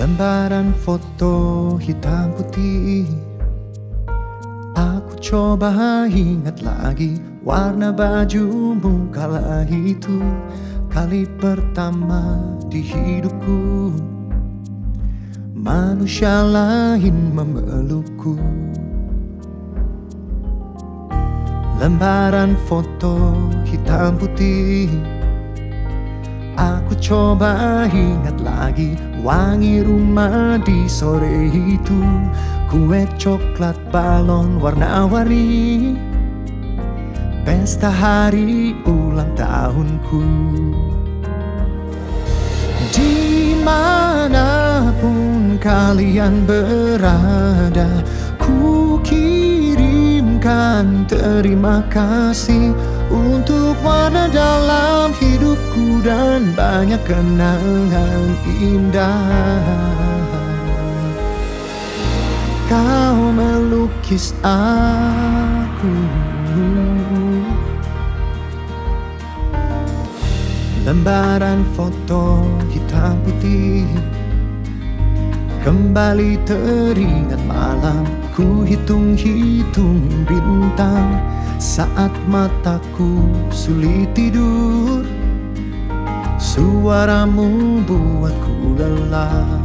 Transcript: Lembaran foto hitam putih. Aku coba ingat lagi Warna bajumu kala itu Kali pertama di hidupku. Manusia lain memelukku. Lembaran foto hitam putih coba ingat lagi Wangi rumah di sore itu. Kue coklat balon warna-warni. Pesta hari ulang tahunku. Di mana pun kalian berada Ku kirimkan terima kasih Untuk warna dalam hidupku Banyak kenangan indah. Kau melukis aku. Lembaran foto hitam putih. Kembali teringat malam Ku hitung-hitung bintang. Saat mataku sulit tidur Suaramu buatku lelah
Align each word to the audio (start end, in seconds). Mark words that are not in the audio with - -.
Lembaran 0.00 0.72
foto 0.72 1.76
hitam 1.76 2.32
putih. 2.32 3.04
Aku 4.72 5.12
coba 5.20 6.08
ingat 6.08 6.64
lagi 6.64 7.20
Warna 7.44 7.92
bajumu 7.92 9.12
kala 9.12 9.68
itu 9.68 10.16
Kali 10.88 11.28
pertama 11.36 12.40
di 12.72 12.80
hidupku. 12.80 13.92
Manusia 15.56 16.40
lain 16.44 17.32
memelukku. 17.36 18.36
Lembaran 21.80 22.56
foto 22.68 23.36
hitam 23.64 24.20
putih 24.20 24.92
coba 27.02 27.90
ingat 27.90 28.38
lagi 28.38 28.94
Wangi 29.22 29.82
rumah 29.82 30.58
di 30.62 30.86
sore 30.90 31.50
itu. 31.50 32.02
Kue 32.66 33.06
coklat 33.18 33.78
balon 33.94 34.58
warna-warni. 34.58 35.94
Pesta 37.46 37.90
hari 37.90 38.74
ulang 38.86 39.30
tahunku. 39.38 40.22
Di 42.90 43.54
mana 43.62 44.90
pun 44.98 45.56
kalian 45.56 46.44
berada 46.44 48.02
Ku 48.36 48.98
kirimkan 49.06 50.28
terima 51.08 51.80
kasih 51.88 52.74
Untuk 53.08 53.78
warna 53.80 54.28
dalam 54.28 55.16
hidupku 55.16 55.71
Banyak 56.42 56.98
kenangan 57.06 58.34
indah. 58.58 59.62
Kau 62.66 63.30
melukis 63.30 64.34
aku. 64.42 65.94
Lembaran 70.82 71.62
foto 71.78 72.42
hitam 72.74 73.14
putih. 73.22 73.86
Kembali 75.62 76.42
teringat 76.42 77.38
malam 77.46 78.02
Ku 78.32 78.64
hitung-hitung 78.64 80.08
bintang. 80.24 81.20
Saat 81.60 82.10
mataku 82.26 83.28
sulit 83.52 84.08
tidur 84.16 85.11
Suaramu 86.52 87.80
buatku 87.88 88.76
lelah 88.76 89.56